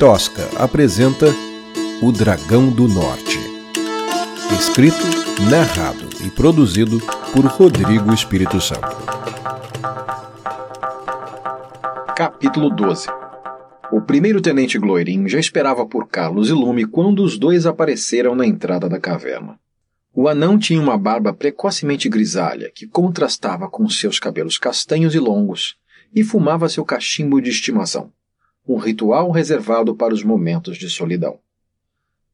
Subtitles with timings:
[0.00, 1.26] Tosca apresenta
[2.00, 3.38] O Dragão do Norte.
[4.58, 4.96] Escrito,
[5.50, 6.98] narrado e produzido
[7.34, 8.96] por Rodrigo Espírito Santo.
[12.16, 13.08] Capítulo 12
[13.92, 18.88] O primeiro-tenente Gloirin já esperava por Carlos e Lume quando os dois apareceram na entrada
[18.88, 19.60] da caverna.
[20.14, 25.76] O anão tinha uma barba precocemente grisalha que contrastava com seus cabelos castanhos e longos,
[26.14, 28.10] e fumava seu cachimbo de estimação
[28.72, 31.40] um ritual reservado para os momentos de solidão.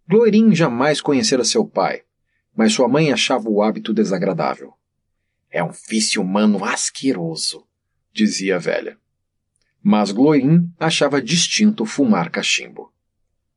[0.06, 2.02] Gloirin jamais conhecera seu pai,
[2.54, 4.74] mas sua mãe achava o hábito desagradável.
[5.50, 7.66] É um vício humano asqueroso,
[8.12, 8.98] dizia a velha.
[9.82, 12.92] Mas Gloirin achava distinto fumar cachimbo.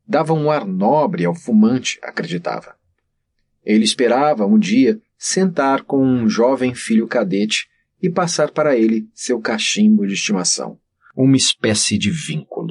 [0.07, 2.77] Dava um ar nobre ao fumante, acreditava.
[3.65, 7.69] Ele esperava um dia sentar com um jovem filho cadete
[8.01, 10.79] e passar para ele seu cachimbo de estimação
[11.21, 12.68] uma espécie de vínculo.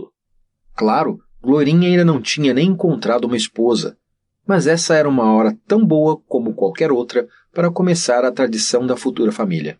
[0.79, 3.99] Claro, Glorinha ainda não tinha nem encontrado uma esposa,
[4.47, 8.97] mas essa era uma hora tão boa como qualquer outra para começar a tradição da
[8.97, 9.77] futura família.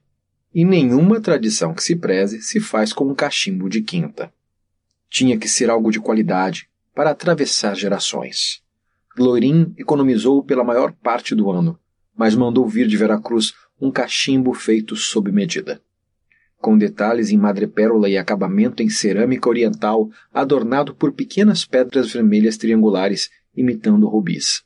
[0.53, 4.33] E nenhuma tradição que se preze se faz com um cachimbo de quinta.
[5.09, 8.61] Tinha que ser algo de qualidade, para atravessar gerações.
[9.17, 11.79] Glorin economizou pela maior parte do ano,
[12.17, 15.81] mas mandou vir de Veracruz um cachimbo feito sob medida
[16.61, 23.31] com detalhes em madrepérola e acabamento em cerâmica oriental, adornado por pequenas pedras vermelhas triangulares
[23.57, 24.63] imitando rubis.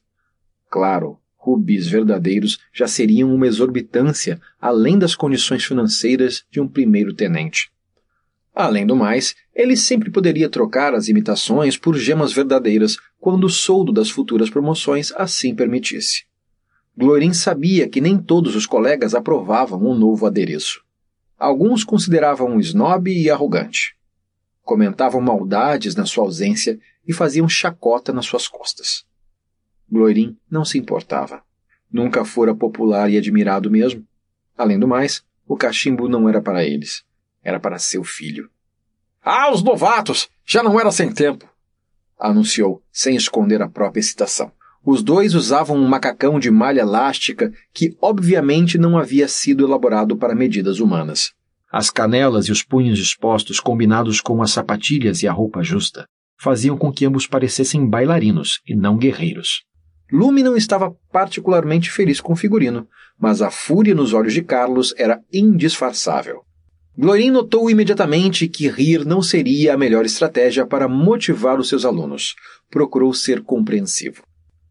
[0.70, 7.70] Claro, rubis verdadeiros já seriam uma exorbitância além das condições financeiras de um primeiro-tenente.
[8.54, 13.92] Além do mais, ele sempre poderia trocar as imitações por gemas verdadeiras quando o soldo
[13.92, 16.24] das futuras promoções assim permitisse.
[16.96, 20.82] Glorin sabia que nem todos os colegas aprovavam um novo adereço.
[21.42, 23.96] Alguns consideravam um snob e arrogante.
[24.62, 29.04] Comentavam maldades na sua ausência e faziam chacota nas suas costas.
[29.90, 31.42] Gloirin não se importava.
[31.90, 34.06] Nunca fora popular e admirado mesmo.
[34.56, 37.02] Além do mais, o cachimbo não era para eles.
[37.42, 38.48] Era para seu filho.
[39.20, 40.30] Ah, os novatos!
[40.46, 41.52] Já não era sem tempo!
[42.16, 44.52] Anunciou, sem esconder a própria excitação.
[44.84, 50.34] Os dois usavam um macacão de malha elástica que obviamente não havia sido elaborado para
[50.34, 51.30] medidas humanas.
[51.70, 56.04] As canelas e os punhos expostos, combinados com as sapatilhas e a roupa justa,
[56.38, 59.62] faziam com que ambos parecessem bailarinos e não guerreiros.
[60.12, 62.86] Lume não estava particularmente feliz com o figurino,
[63.18, 66.42] mas a fúria nos olhos de Carlos era indisfarçável.
[66.98, 72.34] Glorin notou imediatamente que rir não seria a melhor estratégia para motivar os seus alunos.
[72.68, 74.22] Procurou ser compreensivo.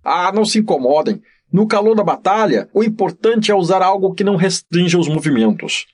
[0.03, 1.21] Ah, não se incomodem.
[1.51, 5.85] No calor da batalha, o importante é usar algo que não restrinja os movimentos.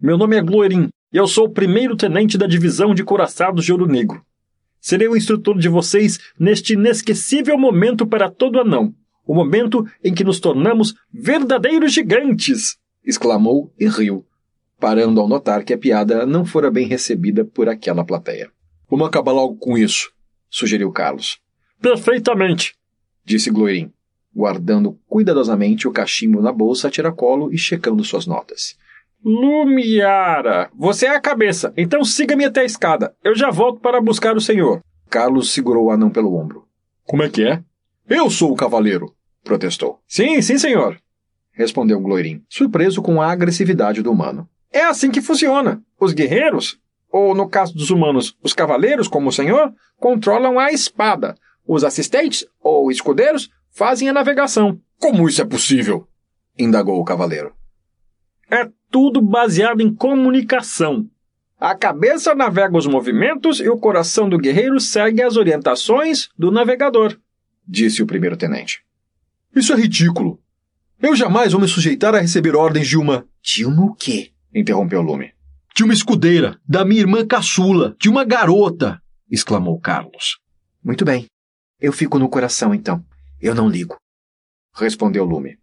[0.00, 3.72] Meu nome é Gloerin e eu sou o primeiro tenente da divisão de coraçados de
[3.72, 4.22] Ouro Negro.
[4.78, 8.94] Serei o instrutor de vocês neste inesquecível momento para todo anão,
[9.26, 12.76] o momento em que nos tornamos verdadeiros gigantes!
[13.04, 14.24] exclamou e riu,
[14.78, 18.50] parando ao notar que a piada não fora bem recebida por aquela plateia.
[18.90, 20.12] Vamos acabar logo com isso,
[20.50, 21.38] sugeriu Carlos.
[21.80, 22.75] Perfeitamente,
[23.26, 23.92] disse Gloirin,
[24.34, 28.76] guardando cuidadosamente o cachimbo na bolsa a tiracolo e checando suas notas.
[29.24, 33.14] Lumiara, você é a cabeça, então siga-me até a escada.
[33.24, 34.80] Eu já volto para buscar o senhor.
[35.10, 36.64] Carlos segurou o anão pelo ombro.
[37.04, 37.62] Como é que é?
[38.08, 39.12] Eu sou o cavaleiro,
[39.42, 40.00] protestou.
[40.06, 40.96] Sim, sim, senhor,
[41.50, 44.48] respondeu Gloirin, surpreso com a agressividade do humano.
[44.72, 45.82] É assim que funciona.
[45.98, 46.78] Os guerreiros,
[47.10, 51.34] ou no caso dos humanos, os cavaleiros, como o senhor, controlam a espada.
[51.66, 54.80] Os assistentes, ou escudeiros, fazem a navegação.
[54.98, 56.06] Como isso é possível?
[56.58, 57.52] indagou o cavaleiro.
[58.50, 61.08] É tudo baseado em comunicação.
[61.58, 67.18] A cabeça navega os movimentos e o coração do guerreiro segue as orientações do navegador,
[67.66, 68.80] disse o primeiro-tenente.
[69.54, 70.38] Isso é ridículo.
[71.00, 73.26] Eu jamais vou me sujeitar a receber ordens de uma.
[73.42, 74.30] De uma o quê?
[74.54, 75.32] interrompeu Lume.
[75.74, 79.00] De uma escudeira, da minha irmã caçula, de uma garota!
[79.30, 80.38] exclamou Carlos.
[80.84, 81.26] Muito bem.
[81.80, 83.04] Eu fico no coração, então.
[83.40, 83.96] Eu não ligo.
[84.74, 85.58] Respondeu Lume.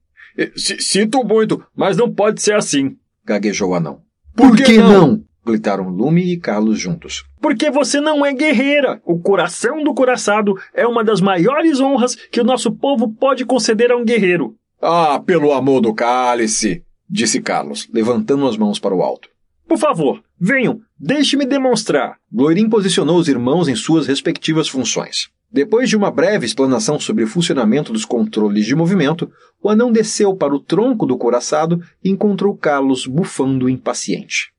[0.56, 4.02] Sinto muito, mas não pode ser assim, gaguejou o anão.
[4.36, 5.08] Por, Por que, que, não?
[5.08, 5.26] não?
[5.46, 7.24] gritaram Lume e Carlos juntos.
[7.42, 9.02] Porque você não é guerreira.
[9.06, 13.92] O coração do coraçado é uma das maiores honras que o nosso povo pode conceder
[13.92, 14.56] a um guerreiro.
[14.82, 19.30] Ah, pelo amor do cálice, disse Carlos, levantando as mãos para o alto.
[19.68, 22.18] Por favor, venham, deixe-me demonstrar.
[22.32, 25.30] Gloirin posicionou os irmãos em suas respectivas funções.
[25.54, 30.36] Depois de uma breve explanação sobre o funcionamento dos controles de movimento, o anão desceu
[30.36, 34.52] para o tronco do coraçado e encontrou Carlos bufando impaciente.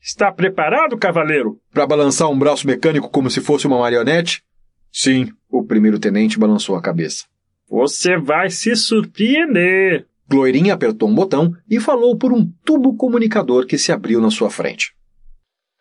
[0.00, 1.58] Está preparado, cavaleiro?
[1.72, 4.44] Para balançar um braço mecânico como se fosse uma marionete?
[4.92, 7.24] Sim, o primeiro-tenente balançou a cabeça.
[7.68, 10.06] Você vai se surpreender.
[10.28, 14.48] Gloirin apertou um botão e falou por um tubo comunicador que se abriu na sua
[14.48, 14.94] frente.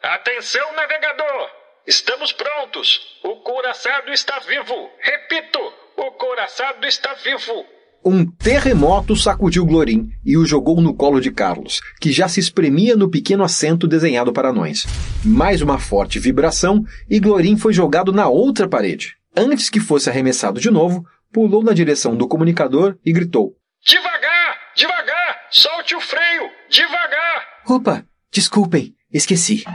[0.01, 1.62] Atenção, navegador!
[1.85, 3.01] Estamos prontos!
[3.25, 4.89] O couraçado está vivo!
[5.01, 5.59] Repito,
[5.97, 7.65] o couraçado está vivo!
[8.05, 12.95] Um terremoto sacudiu Glorin e o jogou no colo de Carlos, que já se espremia
[12.95, 14.85] no pequeno assento desenhado para anões.
[15.25, 19.17] Mais uma forte vibração e Glorin foi jogado na outra parede.
[19.35, 24.57] Antes que fosse arremessado de novo, pulou na direção do comunicador e gritou: Devagar!
[24.75, 25.47] Devagar!
[25.51, 26.49] Solte o freio!
[26.69, 27.45] Devagar!
[27.67, 28.05] Opa!
[28.31, 29.65] Desculpem, esqueci.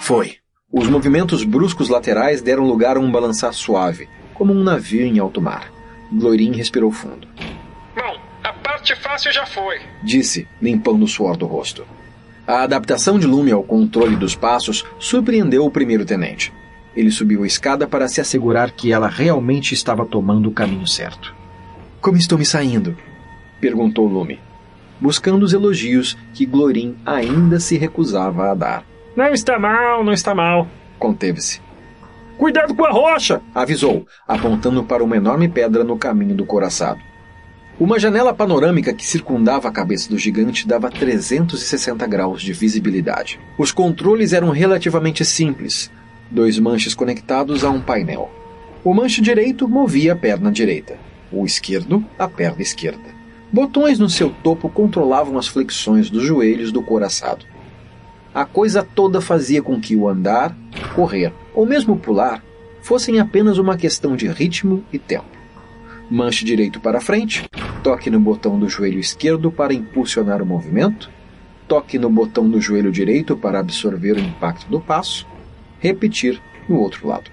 [0.00, 0.37] Foi.
[0.70, 5.40] Os movimentos bruscos laterais deram lugar a um balançar suave, como um navio em alto
[5.40, 5.72] mar.
[6.12, 7.26] Glorin respirou fundo.
[7.96, 11.86] Bom, a parte fácil já foi, disse, limpando o suor do rosto.
[12.46, 16.52] A adaptação de Lume ao controle dos passos surpreendeu o primeiro-tenente.
[16.94, 21.34] Ele subiu a escada para se assegurar que ela realmente estava tomando o caminho certo.
[21.98, 22.94] Como estou me saindo?
[23.58, 24.38] perguntou Lume,
[25.00, 28.97] buscando os elogios que Glorin ainda se recusava a dar.
[29.18, 30.68] Não está mal, não está mal.
[30.96, 31.60] Conteve-se.
[32.36, 33.42] Cuidado com a rocha!
[33.52, 37.00] avisou, apontando para uma enorme pedra no caminho do coraçado.
[37.80, 43.40] Uma janela panorâmica que circundava a cabeça do gigante dava 360 graus de visibilidade.
[43.58, 45.90] Os controles eram relativamente simples,
[46.30, 48.30] dois manches conectados a um painel.
[48.84, 50.96] O manche direito movia a perna direita,
[51.32, 53.18] o esquerdo a perna esquerda.
[53.52, 57.57] Botões no seu topo controlavam as flexões dos joelhos do coraçado.
[58.34, 60.56] A coisa toda fazia com que o andar,
[60.94, 62.42] correr ou mesmo pular
[62.82, 65.26] fossem apenas uma questão de ritmo e tempo.
[66.10, 67.48] Manche direito para frente,
[67.82, 71.10] toque no botão do joelho esquerdo para impulsionar o movimento,
[71.66, 75.26] toque no botão do joelho direito para absorver o impacto do passo,
[75.78, 77.30] repetir no outro lado.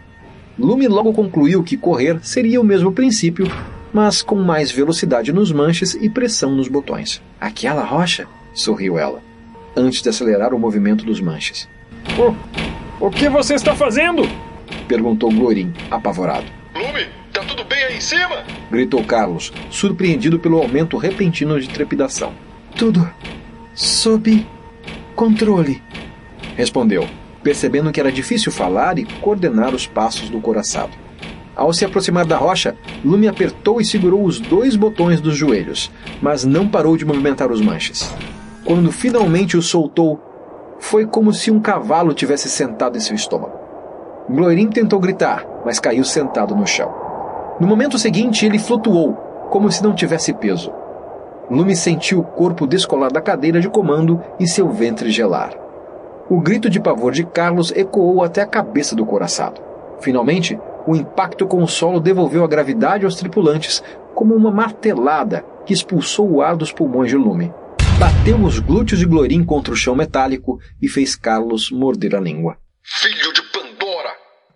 [0.57, 3.49] Lume logo concluiu que correr seria o mesmo princípio,
[3.93, 7.21] mas com mais velocidade nos manches e pressão nos botões.
[7.39, 8.27] Aquela rocha?
[8.53, 9.21] sorriu ela,
[9.75, 11.67] antes de acelerar o movimento dos manches.
[12.17, 14.23] O, o que você está fazendo?
[14.87, 16.45] perguntou Glorin, apavorado.
[16.75, 18.43] Lume, tá tudo bem aí em cima?
[18.71, 22.33] gritou Carlos, surpreendido pelo aumento repentino de trepidação.
[22.75, 23.09] Tudo
[23.73, 24.45] sob
[25.15, 25.81] controle,
[26.55, 27.07] respondeu,
[27.43, 30.91] percebendo que era difícil falar e coordenar os passos do coraçado.
[31.55, 35.89] Ao se aproximar da rocha, Lume apertou e segurou os dois botões dos joelhos,
[36.21, 38.13] mas não parou de movimentar os manches.
[38.65, 40.19] Quando finalmente o soltou,
[40.79, 43.59] foi como se um cavalo tivesse sentado em seu estômago.
[44.27, 46.91] Glorin tentou gritar, mas caiu sentado no chão.
[47.59, 49.13] No momento seguinte, ele flutuou,
[49.51, 50.73] como se não tivesse peso.
[51.47, 55.51] Lume sentiu o corpo descolar da cadeira de comando e seu ventre gelar.
[56.27, 59.61] O grito de pavor de Carlos ecoou até a cabeça do coraçado.
[59.99, 63.83] Finalmente, o impacto com o solo devolveu a gravidade aos tripulantes
[64.15, 67.53] como uma martelada que expulsou o ar dos pulmões de Lume.
[67.99, 72.57] Bateu os glúteos de Glorin contra o chão metálico e fez Carlos morder a língua.
[72.83, 74.09] Filho de Pandora!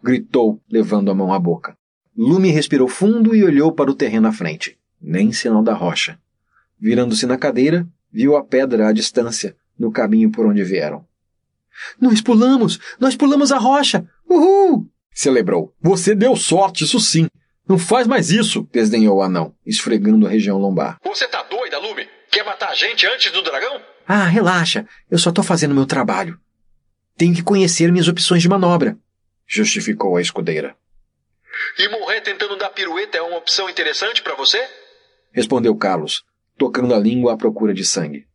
[0.04, 1.78] gritou, levando a mão à boca.
[2.18, 4.78] Lume respirou fundo e olhou para o terreno à frente.
[5.02, 6.20] Nem sinal da rocha.
[6.78, 11.06] Virando-se na cadeira, viu a pedra à distância, no caminho por onde vieram.
[12.00, 12.78] Nós pulamos!
[13.00, 14.06] Nós pulamos a rocha!
[14.30, 14.86] Uhul!
[15.14, 15.74] celebrou.
[15.82, 17.28] Você deu sorte, isso sim.
[17.68, 20.98] Não faz mais isso, desdenhou o anão, esfregando a região lombar.
[21.04, 22.19] Você tá doida, Lume?
[22.32, 23.82] Quer matar a gente antes do dragão?
[24.08, 24.88] Ah, relaxa.
[25.10, 26.40] Eu só tô fazendo meu trabalho.
[27.18, 28.98] Tenho que conhecer minhas opções de manobra,
[29.46, 30.76] justificou a escudeira.
[31.78, 34.58] E morrer tentando dar pirueta é uma opção interessante para você?
[35.32, 36.24] Respondeu Carlos,
[36.58, 38.26] tocando a língua à procura de sangue.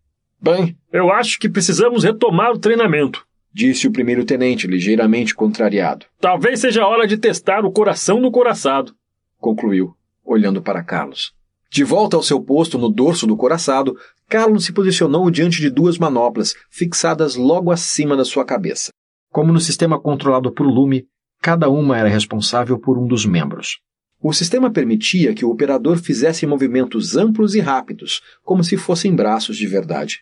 [0.41, 6.05] Bem, eu acho que precisamos retomar o treinamento, disse o primeiro-tenente, ligeiramente contrariado.
[6.21, 8.95] Talvez seja a hora de testar o coração do coraçado,
[9.39, 11.33] concluiu, olhando para Carlos.
[11.75, 13.97] De volta ao seu posto no dorso do coraçado,
[14.29, 18.93] Carlos se posicionou diante de duas manoplas, fixadas logo acima da sua cabeça.
[19.33, 21.09] Como no sistema controlado por Lume,
[21.43, 23.81] cada uma era responsável por um dos membros.
[24.23, 29.57] O sistema permitia que o operador fizesse movimentos amplos e rápidos, como se fossem braços
[29.57, 30.21] de verdade.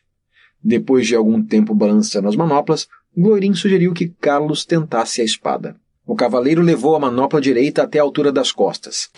[0.65, 5.77] Depois de algum tempo balançando as manoplas, Glorin sugeriu que Carlos tentasse a espada.
[6.05, 9.09] O cavaleiro levou a manopla direita até a altura das costas.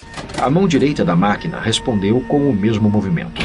[0.41, 3.41] A mão direita da máquina respondeu com o mesmo movimento.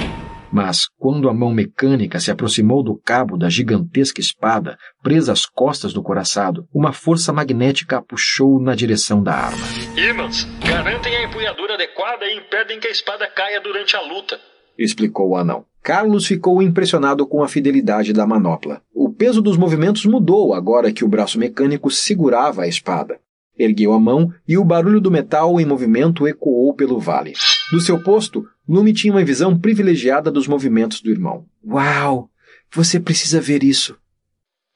[0.51, 5.93] Mas, quando a mão mecânica se aproximou do cabo da gigantesca espada, presa às costas
[5.93, 9.65] do coraçado, uma força magnética a puxou na direção da arma.
[9.95, 14.39] Imãs garantem a empunhadura adequada e impedem que a espada caia durante a luta,
[14.77, 15.65] explicou o anão.
[15.83, 18.81] Carlos ficou impressionado com a fidelidade da manopla.
[18.93, 23.19] O peso dos movimentos mudou agora que o braço mecânico segurava a espada.
[23.59, 27.33] Ergueu a mão e o barulho do metal em movimento ecoou pelo vale.
[27.71, 31.45] Do seu posto, Lume tinha uma visão privilegiada dos movimentos do irmão.
[31.61, 32.29] Uau!
[32.71, 33.99] Você precisa ver isso.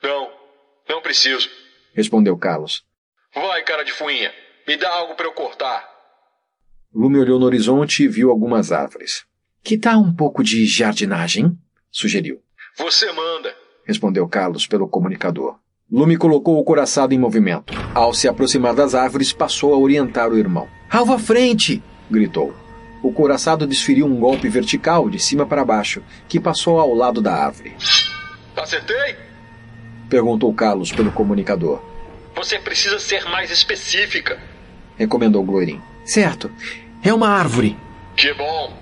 [0.01, 0.29] Não,
[0.89, 1.49] não preciso,
[1.93, 2.83] respondeu Carlos.
[3.33, 4.33] Vai, cara de fuinha,
[4.67, 5.87] me dá algo para eu cortar.
[6.93, 9.25] Lume olhou no horizonte e viu algumas árvores.
[9.63, 11.57] Que tal um pouco de jardinagem?
[11.89, 12.43] sugeriu.
[12.77, 15.57] Você manda, respondeu Carlos pelo comunicador.
[15.91, 17.73] Lume colocou o coraçado em movimento.
[17.93, 20.67] Ao se aproximar das árvores, passou a orientar o irmão.
[20.89, 21.83] Alvo à frente!
[22.09, 22.55] gritou.
[23.01, 27.33] O coraçado desferiu um golpe vertical de cima para baixo, que passou ao lado da
[27.33, 27.75] árvore.
[28.55, 29.15] Acertei?
[30.09, 31.81] perguntou Carlos pelo comunicador.
[32.35, 34.39] Você precisa ser mais específica,
[34.95, 35.81] recomendou Glorin.
[36.05, 36.49] Certo.
[37.03, 37.77] É uma árvore.
[38.15, 38.73] Que bom.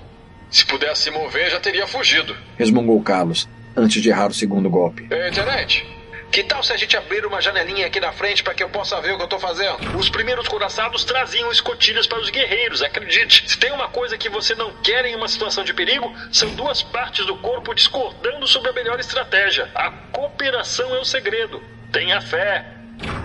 [0.50, 2.36] Se pudesse se mover, já teria fugido.
[2.58, 5.08] Resmungou Carlos, antes de errar o segundo golpe.
[5.10, 5.86] Ei, tenente,
[6.32, 9.00] que tal se a gente abrir uma janelinha aqui na frente para que eu possa
[9.02, 9.98] ver o que eu tô fazendo?
[9.98, 13.50] Os primeiros coraçados traziam escotilhas para os guerreiros, acredite.
[13.50, 16.82] Se tem uma coisa que você não quer em uma situação de perigo, são duas
[16.82, 19.70] partes do corpo discordando sobre a melhor estratégia.
[19.76, 21.62] A cooperação é o segredo.
[21.92, 22.66] Tenha fé.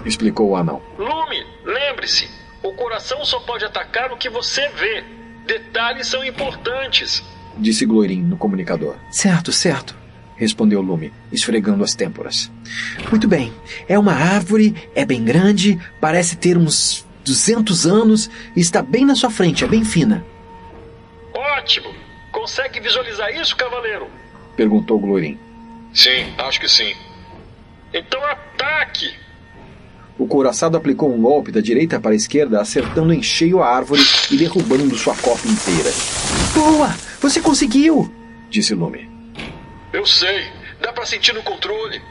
[0.04, 0.82] Explicou o anão.
[0.98, 2.28] Lume, lembre-se,
[2.60, 5.04] o coração só pode atacar o que você vê.
[5.46, 7.22] Detalhes são importantes.
[7.56, 8.96] Disse Glorin no comunicador.
[9.12, 9.94] Certo, certo.
[10.36, 12.50] Respondeu Lume, esfregando as têmporas.
[13.10, 13.52] Muito bem.
[13.88, 19.14] É uma árvore, é bem grande, parece ter uns 200 anos e está bem na
[19.14, 20.24] sua frente, é bem fina.
[21.34, 21.88] Ótimo!
[22.30, 24.08] Consegue visualizar isso, cavaleiro?
[24.56, 25.38] Perguntou Glorin.
[25.94, 26.94] Sim, acho que sim.
[27.92, 29.14] Então ataque!
[30.18, 34.02] O couraçado aplicou um golpe da direita para a esquerda, acertando em cheio a árvore
[34.30, 35.90] e derrubando sua copa inteira.
[36.54, 36.94] Boa!
[37.20, 38.10] Você conseguiu!
[38.50, 39.15] disse Lume.
[39.96, 40.52] Eu sei.
[40.78, 42.02] Dá para sentir no controle.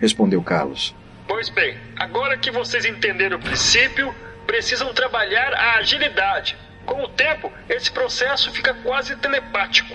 [0.00, 0.94] Respondeu Carlos.
[1.26, 4.14] Pois bem, agora que vocês entenderam o princípio,
[4.46, 6.56] precisam trabalhar a agilidade.
[6.86, 9.92] Com o tempo, esse processo fica quase telepático.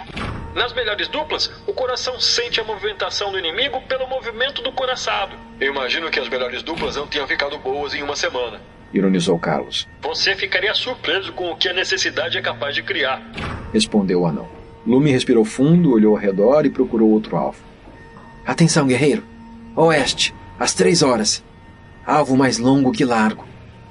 [0.53, 5.33] Nas melhores duplas, o coração sente a movimentação do inimigo pelo movimento do coraçado.
[5.57, 8.59] Eu imagino que as melhores duplas não tenham ficado boas em uma semana.
[8.93, 9.87] Ironizou Carlos.
[10.01, 13.21] Você ficaria surpreso com o que a necessidade é capaz de criar.
[13.71, 14.66] Respondeu o anão.
[14.87, 17.59] Lume respirou fundo, olhou ao redor e procurou outro alvo.
[18.45, 19.21] Atenção, guerreiro!
[19.75, 21.43] Oeste, às três horas.
[22.05, 23.45] Alvo mais longo que largo.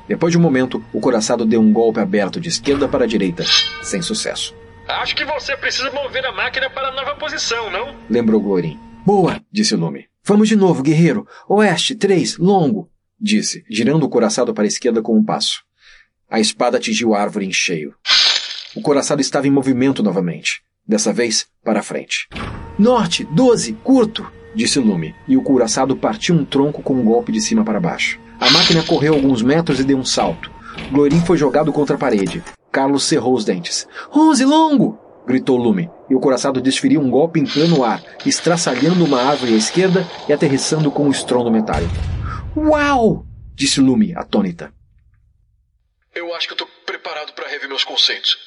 [0.08, 3.44] Depois de um momento, o coraçado deu um golpe aberto de esquerda para a direita,
[3.82, 4.56] sem sucesso.
[4.88, 7.94] Acho que você precisa mover a máquina para a nova posição, não?
[8.08, 8.78] Lembrou Glorin.
[9.04, 10.06] Boa, disse Lume.
[10.24, 11.26] Vamos de novo, guerreiro.
[11.46, 15.62] Oeste, três, longo, disse, girando o coraçado para a esquerda com um passo.
[16.30, 17.94] A espada atingiu a árvore em cheio.
[18.74, 22.28] O coraçado estava em movimento novamente, dessa vez para a frente.
[22.78, 27.40] Norte, doze, curto, disse Lume, e o couraçado partiu um tronco com um golpe de
[27.40, 28.18] cima para baixo.
[28.38, 30.50] A máquina correu alguns metros e deu um salto.
[30.90, 32.42] Glorin foi jogado contra a parede.
[32.70, 33.88] Carlos cerrou os dentes.
[34.14, 34.98] Onze longo!
[35.26, 39.56] gritou Lume, e o coraçado desferiu um golpe em pleno ar, estraçalhando uma árvore à
[39.56, 41.94] esquerda e aterrissando com um estrondo metálico.
[42.56, 43.26] Uau!
[43.54, 44.72] disse Lume, atônita.
[46.14, 48.38] Eu acho que estou preparado para rever meus conceitos,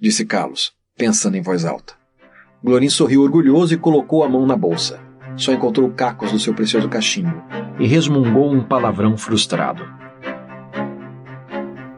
[0.00, 1.94] disse Carlos, pensando em voz alta.
[2.64, 4.98] Glorin sorriu orgulhoso e colocou a mão na bolsa.
[5.36, 7.42] Só encontrou cacos do seu precioso cachimbo
[7.78, 9.84] e resmungou um palavrão frustrado.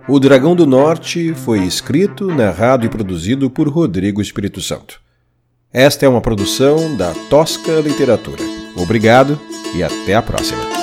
[0.09, 5.01] O Dragão do Norte foi escrito, narrado e produzido por Rodrigo Espírito Santo.
[5.73, 8.43] Esta é uma produção da Tosca Literatura.
[8.75, 9.39] Obrigado
[9.77, 10.78] e até a próxima.